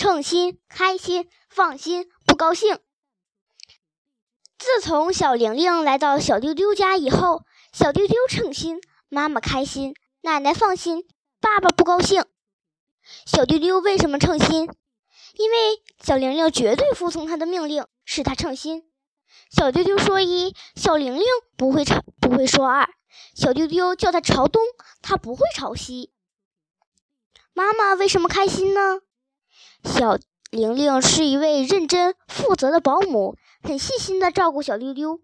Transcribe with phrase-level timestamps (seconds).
[0.00, 2.78] 称心、开心、放心、不高兴。
[4.58, 11.06] 自从小玲玲来到小丢丢家以后，小丢丢称心，妈妈开心，奶奶放心，
[11.38, 12.24] 爸爸不高兴。
[13.26, 14.70] 小丢丢为什么称心？
[15.34, 18.90] 因为小玲玲绝对服从他的命令，是他称心。
[19.50, 21.22] 小丢丢说一，小玲玲
[21.58, 22.88] 不会朝不会说二。
[23.34, 24.62] 小丢丢叫他朝东，
[25.02, 26.10] 他不会朝西。
[27.52, 29.00] 妈妈为什么开心呢？
[29.84, 30.18] 小
[30.50, 35.20] 玲玲是一位认真负责的保姆，很细心的照顾小丢丢，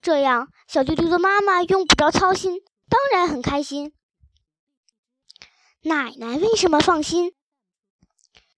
[0.00, 3.92] 这样小丢丢的妈妈用不着操心，当然很开心。
[5.82, 7.34] 奶奶为什么放心？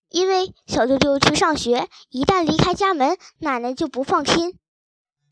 [0.09, 4.59] 因为小丢丢去上学，一旦离开家门，奶奶就不放心。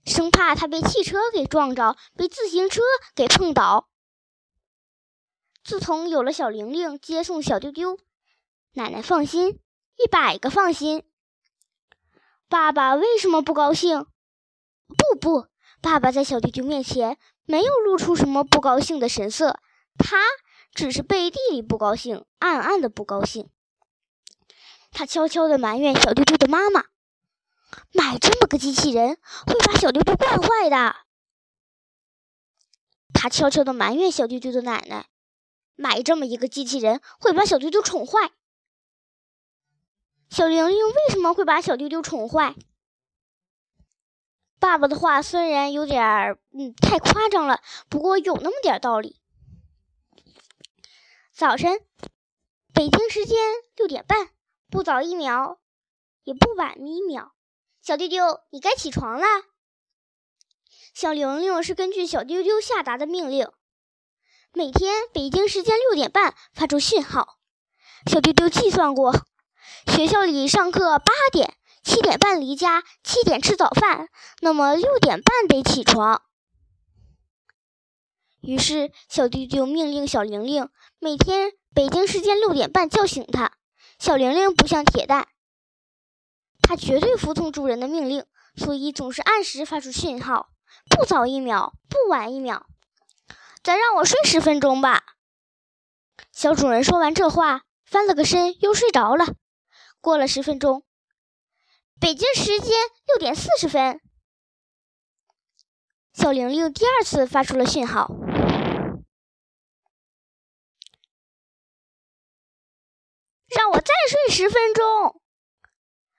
[0.05, 2.83] 生怕他被汽车给撞着，被自行车
[3.15, 3.88] 给碰倒。
[5.65, 7.98] 自从有了小玲玲接送小丢丢，
[8.74, 9.59] 奶奶放心，
[9.96, 11.02] 一百个放心。
[12.48, 14.07] 爸爸为什么不高兴？
[14.87, 15.46] 不不，
[15.80, 19.59] 爸爸在小丢丢面前没有露出什么不高兴的神色，
[19.98, 20.18] 他
[20.73, 23.48] 只是背地里不高兴，暗暗的不高兴。
[24.93, 26.84] 他悄悄地埋怨小丢丢的妈妈。
[27.93, 30.96] 买这么个机器人会把小丢丢惯坏的。
[33.12, 35.09] 他悄悄地埋怨小丢丢的奶奶
[35.74, 38.30] ：“买这么一个机器人会把小丢丢宠坏。”
[40.29, 42.55] 小玲玲为什么会把小丢丢宠坏？
[44.59, 49.21] 爸爸的话虽然有点儿嗯太夸张了，不过有那么点道理。
[51.33, 51.80] 早晨，
[52.73, 53.38] 北京时间
[53.77, 54.30] 六点半，
[54.71, 55.60] 不早一秒，
[56.24, 57.35] 也不晚一秒。
[57.83, 59.27] 小丢丢，你该起床了。
[60.95, 63.51] 小玲玲是根据小丢丢下达的命令，
[64.53, 67.38] 每天北京时间六点半发出讯号。
[68.11, 69.12] 小丢丢计算过，
[69.86, 74.09] 学校里上课八点，七点半离家，七点吃早饭，
[74.41, 76.22] 那么六点半得起床。
[78.41, 80.69] 于是小丢丢命令小玲玲
[81.00, 83.53] 每天北京时间六点半叫醒他。
[83.99, 85.26] 小玲玲不像铁蛋。
[86.62, 88.25] 他绝对服从主人的命令，
[88.56, 90.49] 所以总是按时发出讯号，
[90.88, 92.66] 不早一秒，不晚一秒。
[93.62, 95.03] 再让我睡十分钟吧。
[96.32, 99.34] 小主人说完这话，翻了个身，又睡着了。
[100.06, 100.84] 过了十分钟，
[101.99, 102.71] 北京时间
[103.09, 104.00] 六点四十分，
[106.12, 108.06] 小玲玲第二次发出了讯号，
[113.49, 115.21] 让我再睡十分钟。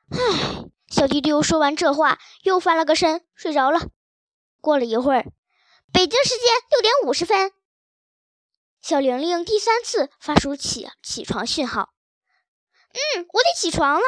[0.09, 3.79] 唉，小丢丢说完这话，又翻了个身，睡着了。
[4.59, 5.31] 过了一会儿，
[5.93, 7.53] 北京时间六点五十分，
[8.81, 11.93] 小玲玲第三次发出起起床讯号。
[12.93, 14.03] 嗯，我得起床了。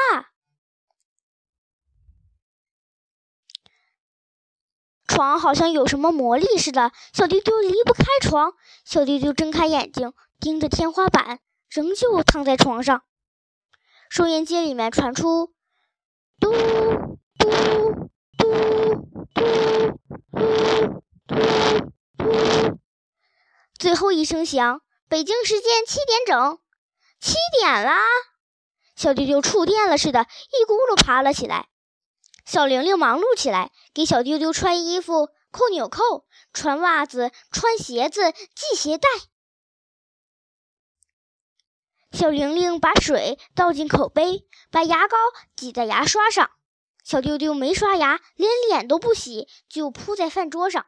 [5.06, 8.54] 床好像有什么魔力似的，小丢丢离不开床。
[8.84, 13.02] 小丢丢睁开眼睛，盯着天花板，仍旧躺在床上。
[14.08, 15.52] 收音机里面传出。
[16.38, 17.50] 嘟嘟嘟
[18.38, 18.54] 嘟嘟
[21.26, 22.78] 嘟嘟，
[23.78, 26.58] 最后一声响，北京时间七点整，
[27.20, 27.98] 七点啦！
[29.00, 31.70] 小丢丢触电了似的，一咕噜爬了起来。
[32.44, 39.08] 小玲玲忙碌起来，给小丢丢穿衣服、扣纽扣、穿袜子、穿鞋子、系鞋带。
[42.12, 45.16] 小玲玲把水倒进口杯，把牙膏
[45.56, 46.50] 挤在牙刷上。
[47.02, 50.84] 小丢丢没刷牙，连脸都不洗，就扑在饭桌上。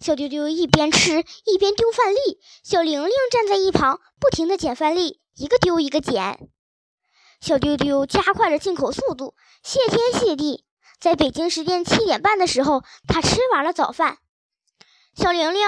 [0.00, 6.50] 小丢丢一边吃一边丢饭粒，小玲玲站在一旁，不停地捡饭粒，一个丢一个捡。
[7.40, 10.66] 小丢丢加快了进口速度，谢天谢地，
[10.98, 14.18] 在北京时间七点半的时候，他吃完了早饭。
[15.14, 15.60] 小玲玲。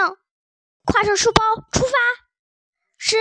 [0.84, 1.92] 挎上书包出发，
[2.96, 3.16] 是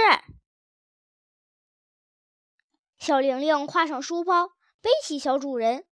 [2.97, 4.47] 小玲玲挎上书包，
[4.81, 5.85] 背起小主人。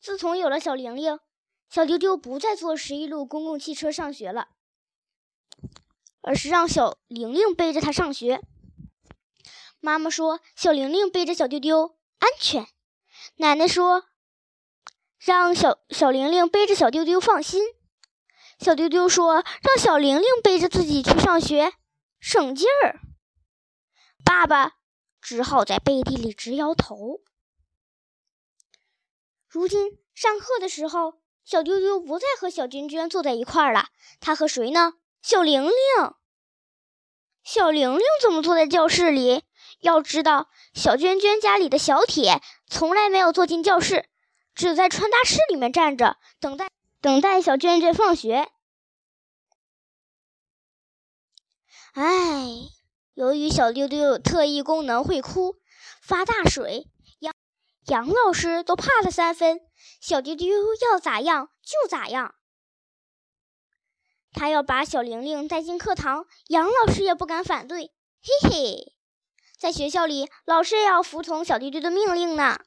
[0.00, 1.20] 自从有了小玲玲，
[1.68, 4.48] 小丢丢不再坐十一路公共汽车上学了，
[6.20, 8.40] 而是让小玲玲背着他上学。
[9.80, 12.66] 妈妈说：“小玲玲背着小丢丢安全。”
[13.36, 14.04] 奶奶说
[15.18, 17.62] ：“让小小玲玲背着小丢丢放心。”
[18.58, 21.72] 小丢丢说：“让小玲玲背着自己去上学，
[22.20, 23.00] 省劲儿。”
[24.24, 24.76] 爸爸
[25.20, 27.20] 只好在背地里直摇头。
[29.48, 33.88] 如今上课的时候，小丢丢不再和小娟娟坐在一块儿了，
[34.18, 34.94] 他和谁呢？
[35.20, 35.72] 小玲玲。
[37.42, 39.42] 小玲玲怎么坐在教室里？
[39.80, 44.08] 要知道，小娟娟家里的小铁从来没有坐进教室，
[44.54, 46.70] 只在传达室里面站着，等待
[47.02, 48.48] 等待小娟娟放学。
[51.92, 52.46] 唉，
[53.12, 55.56] 由于小丢丢有特异功能，会哭、
[56.00, 56.88] 发大水，
[57.86, 59.60] 杨老师都怕他三分。
[60.00, 60.48] 小丢丢
[60.90, 62.34] 要咋样就咋样。
[64.32, 67.92] 他要把小玲玲带进课堂，杨老师也不敢反对。
[68.22, 68.94] 嘿嘿，
[69.58, 72.58] 在学校里，老师也要服从小丢丢的命令呢。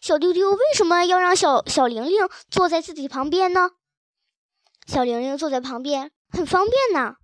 [0.00, 3.70] 小丢丢为什么要让小小玲玲坐在自己旁边呢？
[4.86, 7.16] 小玲玲坐在旁边很方便呢。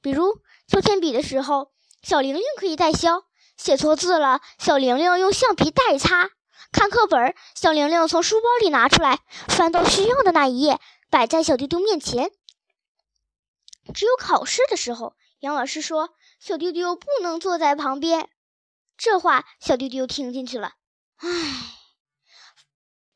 [0.00, 3.24] 比如削铅笔的时候，小玲玲可以代削；
[3.60, 6.30] 写错字了，小玲玲用橡皮代擦。
[6.72, 9.18] 看课本，小玲玲从书包里拿出来，
[9.48, 10.80] 翻到需要的那一页，
[11.10, 12.32] 摆在小丢丢面前。
[13.92, 18.30] 只有考试的时候，杨老师说小丢丢不能坐在旁边。
[18.96, 20.72] 这话小丢丢听进去了。
[21.18, 21.28] 唉，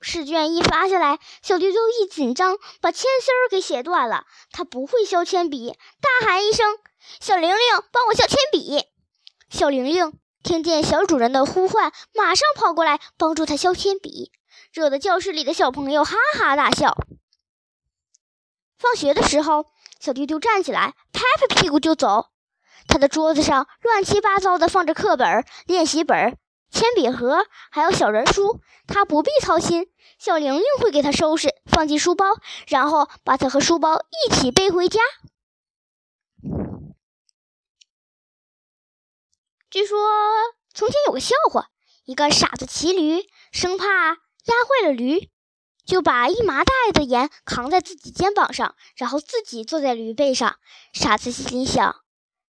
[0.02, 4.26] 试卷一发下来，小丢丢一紧张，把铅芯儿给写断了。
[4.52, 6.79] 他不会削铅笔，大喊一声
[7.19, 7.58] ：“小玲玲，
[7.91, 8.85] 帮我削铅笔！”
[9.49, 10.12] 小玲玲
[10.44, 14.31] 听见小主人的呼唤，马上跑过来帮助他削铅笔，
[14.73, 16.96] 惹得教室里的小朋友哈哈大笑。
[18.79, 19.67] 放学的时候。
[20.00, 22.26] 小丢丢站起来，拍拍屁股就走。
[22.87, 26.37] 他的桌子上乱七八糟的放着课本、练习本、
[26.70, 28.61] 铅笔盒，还有小人书。
[28.87, 29.87] 他不必操心，
[30.19, 32.26] 小玲玲会给他收拾，放进书包，
[32.69, 35.00] 然后把他和书包一起背回家。
[39.75, 39.99] 据说
[40.73, 41.69] 从前有个笑话：
[42.05, 45.32] 一个傻子骑驴，生怕压坏了驴。
[45.85, 50.61] 就把一麻袋的盐扛在自己肩膀上，然后自己坐在驴背上。
[50.93, 51.97] 傻子心里想：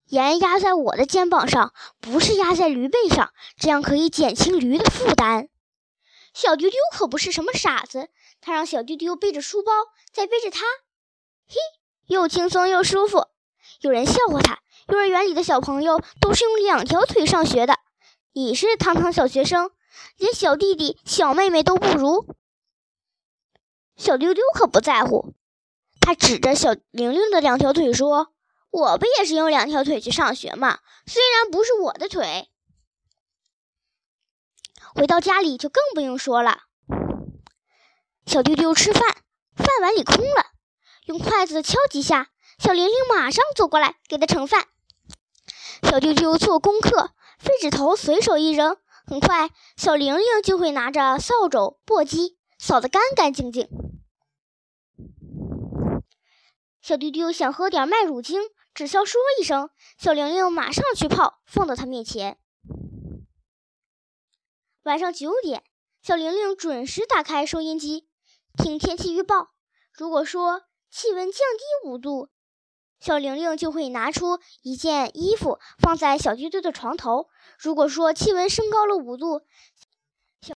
[0.04, 5.48] 盐压在我的肩膀上，不是压在驴背上，这样可以减轻驴的负担。
[6.32, 8.08] 小丢丢可不是什么傻子，
[8.40, 9.72] 他让小丢丢背着书包，
[10.12, 10.60] 再背着他，
[11.48, 11.56] 嘿，
[12.06, 13.26] 又轻松又舒服。
[13.80, 17.80] 有人笑话他，幼儿园里的小朋友都是用两条腿上学的，
[18.32, 19.72] 你是堂堂小学生，
[20.16, 22.36] 连小弟弟、小妹妹都不如。
[23.96, 25.34] 小丢丢可不在乎，
[26.00, 28.32] 他指着小玲玲的两条腿说
[28.70, 30.78] ：“我不也是用两条腿去上学吗？
[31.04, 32.48] 虽然不是我的腿。”
[34.94, 36.60] 回到家里就更不用说了。
[38.24, 39.02] 小丢丢吃饭，
[39.56, 40.52] 饭碗里空了，
[41.06, 42.28] 用筷子敲几下，
[42.58, 44.68] 小玲玲马上走过来给他盛饭。
[45.88, 53.68] 小丢丢做功课，废纸头随手一扔，很快小玲玲就会拿着扫帚、簸箕扫得干干净净。
[56.82, 58.40] 小丢丢想喝点麦乳精，
[58.74, 62.38] 只需要说一声，小玲玲马上去泡，放到他面前。
[64.82, 65.62] 晚上九点，
[66.02, 68.08] 小玲玲准时打开收音机，
[68.56, 69.50] 听天气预报。
[69.92, 72.28] 如果说气温降低五度，
[73.06, 79.42] 小玲玲就会拿出一件衣服放在小丢丢的床头；如果说气温升高了五度，
[80.40, 80.54] 小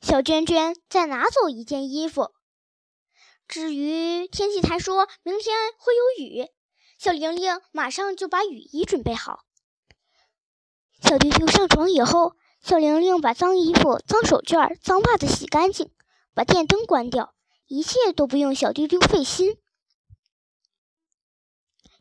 [0.00, 2.30] 小娟娟再拿走一件衣服。
[3.46, 6.48] 至于天气台说明天会有雨，
[6.98, 9.40] 小玲玲马上就把雨衣准备好。
[11.02, 15.90] 小丢丢上床以后，小玲玲把脏衣服、脏手绢、脏袜子洗干净，
[16.32, 17.34] 把电灯关掉，
[17.66, 19.58] 一切都不用小丢丢费心。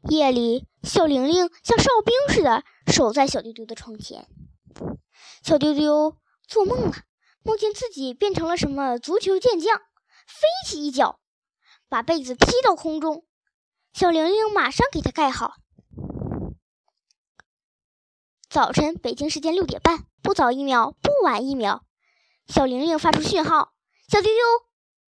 [0.04, 4.28] 夜里，小玲玲像哨兵似的守在小丢丢的床前。
[5.44, 6.94] 小丢丢做梦了，
[7.44, 11.20] 梦见自己变成了什么足球健将，飞起一脚。
[11.90, 13.26] 把被子踢到空中，
[13.94, 15.56] 小玲玲马上给他盖好。
[18.48, 21.84] 早晨，北京时间六点半，不早一秒，不晚一秒，
[22.48, 23.74] 小玲玲发出讯号
[24.08, 24.40] ：“小丢丢，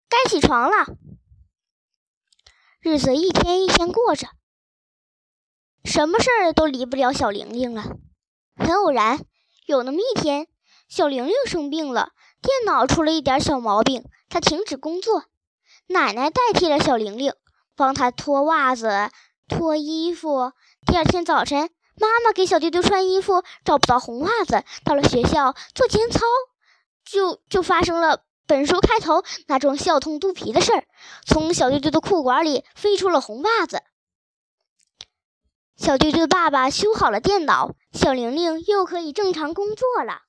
[0.09, 0.97] 该起床了。”
[2.81, 4.29] 日子一天一天过着，
[5.87, 7.85] 什么事儿都离不了小玲玲了。
[8.57, 9.25] 很偶然，
[9.67, 10.49] 有那么一天，
[10.89, 12.11] 小玲玲生病了，
[12.43, 15.27] 电脑出了一点小毛病，她停止工作。
[15.87, 17.33] 奶奶代替了小玲玲，
[17.77, 19.11] 帮她脱袜子、
[19.47, 20.53] 脱衣服。
[20.87, 24.65] 第二天早晨，妈妈给小丢丢穿衣服，找不到红袜子。
[24.85, 26.21] 到了学校做间操，
[27.05, 30.85] 就就发生了本书开头那种笑痛肚皮的事儿。
[31.25, 33.83] 从小丢丢的裤管里飞出了红袜子。
[35.77, 40.26] 小舅舅爸爸修好了电脑，小玲玲又可以正常工作了。